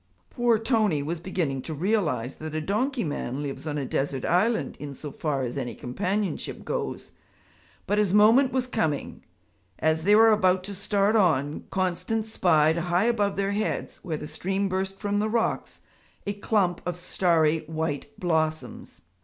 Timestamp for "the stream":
14.17-14.67